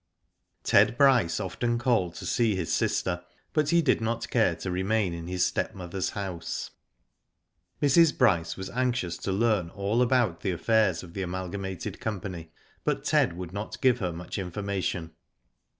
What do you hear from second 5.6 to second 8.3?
jmother's house. Digitized byGoogk 262 WHO DID IT? Mrs.